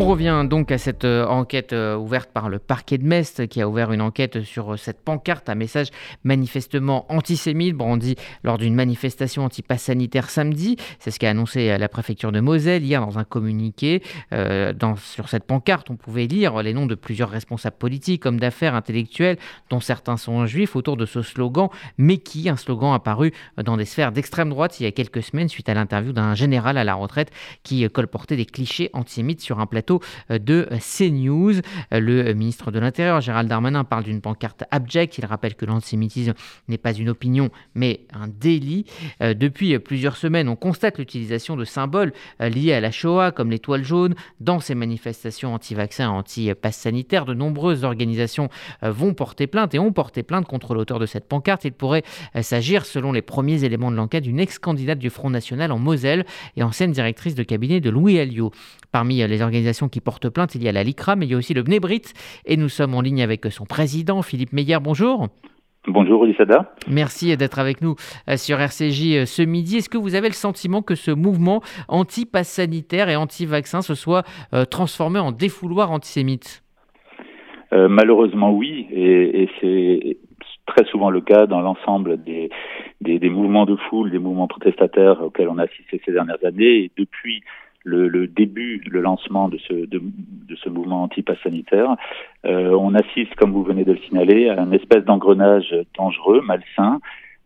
[0.00, 3.60] On revient donc à cette euh, enquête euh, ouverte par le parquet de Metz qui
[3.60, 5.88] a ouvert une enquête sur euh, cette pancarte à message
[6.24, 10.76] manifestement antisémite brandi lors d'une manifestation anti-pass sanitaire samedi.
[11.00, 14.02] C'est ce qu'a annoncé la préfecture de Moselle hier dans un communiqué.
[14.96, 19.36] sur cette pancarte, on pouvait lire les noms de plusieurs responsables politiques, hommes d'affaires, intellectuels,
[19.68, 22.48] dont certains sont juifs, autour de ce slogan Mais qui?
[22.48, 23.32] Un slogan apparu
[23.62, 26.78] dans des sphères d'extrême droite il y a quelques semaines suite à l'interview d'un général
[26.78, 27.30] à la retraite
[27.64, 29.89] qui colportait des clichés antisémites sur un plateau
[30.30, 31.60] euh, de CNews.
[31.92, 35.18] Euh, le ministre de l'Intérieur, Gérald Darmanin, parle d'une pancarte abjecte.
[35.18, 36.34] Il rappelle que l'antisémitisme
[36.68, 38.86] n'est pas une opinion, mais un délit.
[39.22, 43.84] Euh, depuis plusieurs semaines, on constate l'utilisation de symboles liés à la Shoah, comme l'étoile
[43.84, 47.24] jaune, dans ces manifestations anti-vaccins, anti-pass sanitaire.
[47.24, 48.48] De nombreuses organisations
[48.82, 51.64] vont porter plainte et ont porté plainte contre l'auteur de cette pancarte.
[51.64, 52.02] Il pourrait
[52.42, 56.24] s'agir, selon les premiers éléments de l'enquête, d'une ex-candidate du Front National en Moselle
[56.56, 58.52] et ancienne directrice de cabinet de Louis Alliot.
[58.92, 60.54] Parmi les organisations qui porte plainte.
[60.54, 62.02] Il y a la LICRA, mais il y a aussi le Bnebrit.
[62.44, 64.78] Et nous sommes en ligne avec son président, Philippe Meyer.
[64.82, 65.28] Bonjour.
[65.86, 66.74] Bonjour Elisada.
[66.90, 67.94] Merci d'être avec nous
[68.28, 69.78] euh, sur RCJ euh, ce midi.
[69.78, 74.24] Est-ce que vous avez le sentiment que ce mouvement anti-pass sanitaire et anti-vaccin se soit
[74.52, 76.62] euh, transformé en défouloir antisémite?
[77.72, 80.16] Malheureusement oui, et, c'est
[80.66, 82.50] très souvent le cas dans l'ensemble des,
[83.00, 86.84] des, mouvements de foule, des mouvements protestataires auxquels on a assisté ces dernières années.
[86.84, 87.44] Et depuis
[87.84, 91.96] le, le, début, le lancement de ce, de, de ce mouvement anti-pass sanitaire,
[92.44, 97.00] euh, on assiste, comme vous venez de le signaler, à une espèce d'engrenage dangereux, malsain,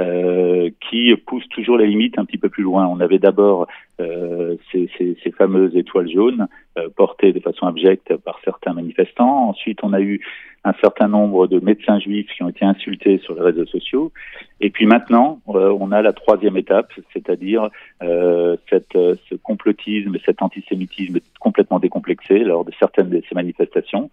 [0.00, 2.86] euh, qui pousse toujours les limites un petit peu plus loin.
[2.86, 3.66] On avait d'abord
[4.00, 6.46] euh, ces, ces, ces, fameuses étoiles jaunes
[6.78, 9.48] euh, portées de façon abjecte par certains manifestants.
[9.50, 10.24] Ensuite, on a eu
[10.64, 14.12] un certain nombre de médecins juifs qui ont été insultés sur les réseaux sociaux.
[14.60, 17.70] Et puis maintenant, euh, on a la troisième étape, c'est-à-dire
[18.02, 24.10] euh, cette, ce complotisme, cet antisémitisme complètement décomplexé lors de certaines de ces manifestations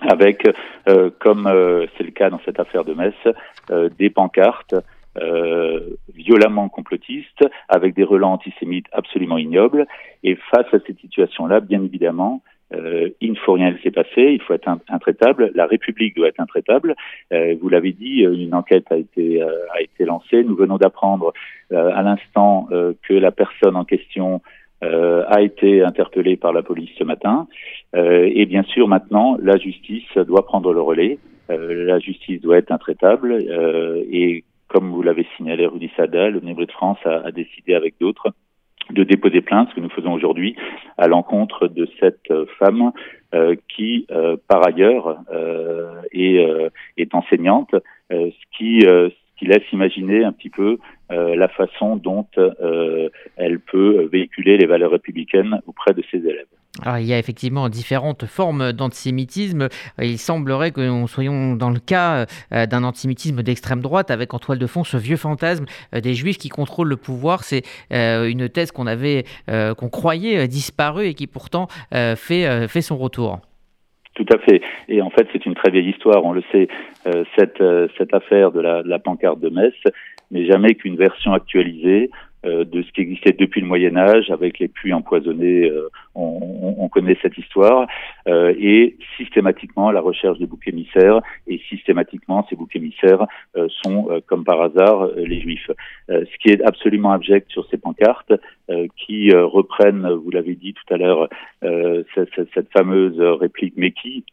[0.00, 0.42] avec,
[1.20, 1.48] comme
[1.96, 3.14] c'est le cas dans cette affaire de Metz,
[3.96, 4.74] des pancartes
[5.16, 5.78] euh,
[6.12, 9.86] violemment complotiste, avec des relents antisémites absolument ignobles.
[10.24, 12.42] Et face à cette situation-là, bien évidemment,
[12.72, 16.40] euh, il ne faut rien laisser passer, il faut être intraitable, la République doit être
[16.40, 16.94] intraitable.
[17.32, 19.50] Euh, vous l'avez dit, une enquête a été, euh,
[20.00, 20.44] lancée.
[20.44, 21.32] Nous venons d'apprendre
[21.72, 22.68] euh, à l'instant
[23.02, 24.42] que la personne en question
[24.82, 27.46] a été interpellée par la police ce matin.
[27.94, 31.18] et bien sûr, maintenant, la justice doit prendre le relais.
[31.48, 33.32] la justice doit être intraitable
[34.12, 38.34] et comme vous l'avez signalé, Rudy Sada, le Nébré de France a, décidé avec d'autres
[38.90, 40.56] de déposer plainte, ce que nous faisons aujourd'hui,
[40.98, 42.92] à l'encontre de cette femme
[43.34, 46.46] euh, qui, euh, par ailleurs, euh, est,
[46.96, 47.74] est, enseignante,
[48.10, 50.78] ce qui, ce qui laisse imaginer un petit peu
[51.10, 52.26] la façon dont
[53.36, 56.53] elle peut véhiculer les valeurs républicaines auprès de ses élèves.
[56.82, 59.68] Alors, il y a effectivement différentes formes d'antisémitisme.
[60.00, 64.40] Il semblerait que nous soyons dans le cas euh, d'un antisémitisme d'extrême droite avec en
[64.40, 67.44] toile de fond ce vieux fantasme euh, des juifs qui contrôlent le pouvoir.
[67.44, 72.96] C'est euh, une thèse qu'on avait, qu'on croyait disparue et qui pourtant fait, fait son
[72.96, 73.40] retour.
[74.14, 74.60] Tout à fait.
[74.88, 76.24] Et en fait, c'est une très vieille histoire.
[76.24, 76.68] On le sait,
[77.36, 77.62] cette,
[77.98, 79.74] cette affaire de la, pancarte de Metz
[80.30, 82.10] n'est jamais qu'une version actualisée
[82.46, 85.70] euh, de ce qui existait depuis le Moyen Âge avec les puits empoisonnés.
[85.70, 87.86] Euh, on, on, connaît cette histoire
[88.28, 93.26] euh, et systématiquement la recherche des boucs émissaires et systématiquement ces boucs émissaires
[93.82, 95.70] sont comme par hasard les Juifs.
[96.08, 98.32] ce qui est absolument abject sur ces pancartes
[98.96, 101.28] qui reprennent, vous l'avez dit tout à l'heure,
[102.14, 104.24] cette, fameuse réplique Meki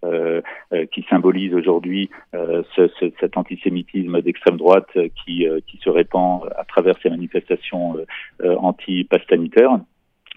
[0.91, 2.89] qui symbolise aujourd'hui ce,
[3.19, 4.91] cet antisémitisme d'extrême droite
[5.23, 7.95] qui, qui se répand à travers ces manifestations
[8.43, 9.79] euh, anti-pass sanitaire.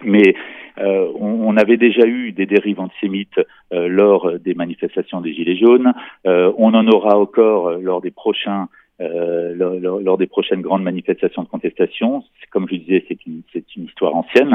[0.04, 0.34] Mais
[0.78, 3.41] euh, on, avait déjà eu des dérives antisémites
[3.72, 5.92] euh, lors des manifestations des Gilets jaunes.
[6.25, 8.69] on en aura encore lors des prochains
[9.00, 12.22] lors, lors, des prochaines grandes manifestations de contestation.
[12.50, 13.43] Comme je disais, c'est une,
[13.76, 14.53] une histoire ancienne.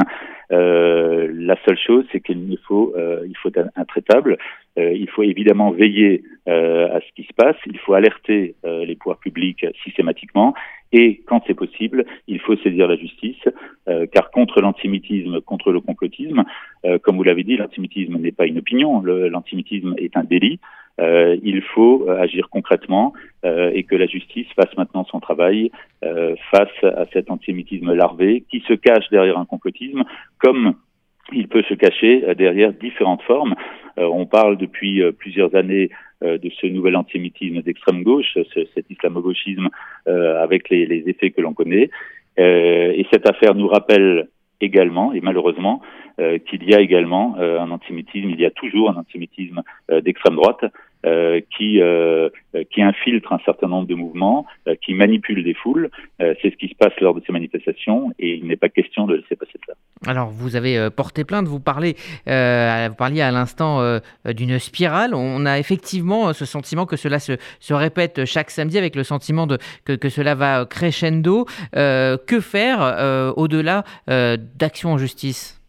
[0.50, 2.94] la seule chose, c'est qu'il faut,
[3.26, 4.38] il faut être intraitable.
[4.78, 7.56] il faut évidemment veiller à ce qui se passe.
[7.66, 10.54] Il faut alerter les pouvoirs publics systématiquement.
[10.92, 13.42] Et quand c'est possible, il faut saisir la justice,
[13.88, 16.44] euh, car contre l'antisémitisme, contre le complotisme,
[16.84, 20.58] euh, comme vous l'avez dit, l'antisémitisme n'est pas une opinion, l'antisémitisme est un délit.
[21.00, 25.70] Euh, il faut agir concrètement et que la justice fasse maintenant son travail
[26.02, 30.02] face à cet antisémitisme larvé qui se cache derrière un complotisme,
[30.38, 30.74] comme
[31.32, 33.54] il peut se cacher derrière différentes formes.
[33.96, 35.90] on parle depuis plusieurs années
[36.22, 38.36] euh, de ce nouvel antisémitisme d'extrême gauche,
[38.74, 39.70] cet islamo-gauchisme
[40.06, 41.88] euh, avec les, les, effets que l'on connaît.
[42.38, 44.28] Euh, et cette affaire nous rappelle
[44.60, 45.80] également, et malheureusement,
[46.18, 49.62] qu'il y a également un antisémitisme, il y a toujours un antisémitisme
[50.02, 50.66] d'extrême droite
[51.06, 52.28] euh, qui euh,
[52.70, 55.88] qui infiltre un certain nombre de mouvements, euh, qui manipule des foules.
[56.18, 59.14] c'est ce qui se passe lors de ces manifestations et il n'est pas question de
[59.14, 59.72] laisser passer ça.
[60.06, 61.94] Alors vous avez porté plainte, vous parlez,
[62.26, 65.14] vous parliez à l'instant d'une spirale.
[65.14, 69.46] On a effectivement ce sentiment que cela se, se répète chaque samedi avec le sentiment
[69.46, 69.56] de,
[69.86, 71.46] que, que cela va crescendo.
[71.72, 75.60] que faire au-delà d'action en justice?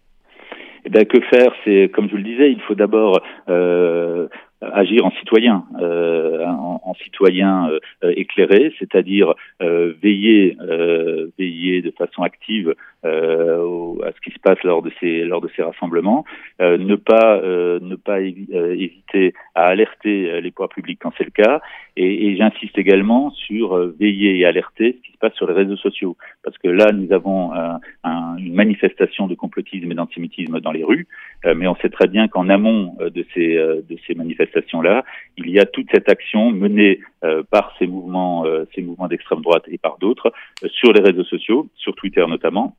[0.85, 1.53] Eh bien, que faire?
[1.63, 4.27] C'est, comme je vous le disais, il faut d'abord euh,
[4.61, 6.45] agir en citoyen, euh,
[6.83, 7.69] en, citoyen
[8.03, 10.57] euh, éclairé, c'est-à-dire euh, veiller,
[11.37, 15.63] veiller de façon active à ce qui se passe lors de ces lors de ces
[15.63, 16.23] rassemblements,
[16.59, 21.61] ne pas ne pas hésiter à alerter les pouvoirs publics quand c'est le cas,
[21.97, 26.15] et, j'insiste également sur veiller et alerter ce qui se passe sur les réseaux sociaux,
[26.43, 27.79] parce que là nous avons un,
[28.37, 31.07] une manifestation de complotisme et d'antisémitisme dans les rues,
[31.55, 35.03] mais on sait très bien qu'en amont de ces de ces manifestations là
[35.37, 36.70] il y a toute cette action menée
[37.23, 40.31] euh, par ces mouvements, euh, ces mouvements d'extrême droite et par d'autres
[40.63, 42.75] euh, sur les réseaux sociaux, sur Twitter notamment,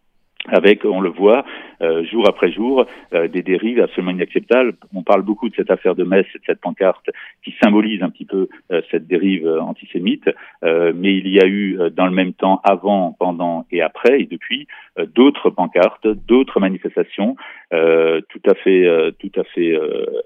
[0.48, 1.44] avec, on le voit,
[1.82, 4.74] euh, jour après jour, euh, des dérives absolument inacceptables.
[4.94, 7.10] On parle beaucoup de cette affaire de Metz et de cette pancarte
[7.44, 10.28] qui symbolise un petit peu euh, cette dérive antisémite,
[10.62, 14.66] mais il y a eu dans le même temps, avant, pendant et après, et depuis,
[15.14, 17.36] d'autres pancartes, d'autres manifestations
[17.70, 19.78] tout à fait, tout à fait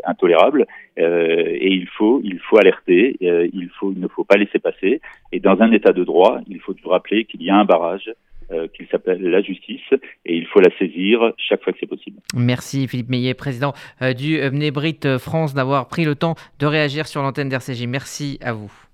[0.04, 0.66] intolérables.
[0.96, 5.00] et il faut, il faut alerter, il faut, il ne faut pas laisser passer.
[5.32, 8.10] Et dans un État de droit, il faut rappeler qu'il y a un barrage
[8.52, 9.80] euh, qu'il s'appelle la justice
[10.24, 12.20] et il faut la saisir chaque fois que c'est possible.
[12.34, 13.72] Merci Philippe Meillet, président
[14.02, 17.86] euh, du Mnebrit France, d'avoir pris le temps de réagir sur l'antenne d'RCJ.
[17.86, 18.85] Merci à vous.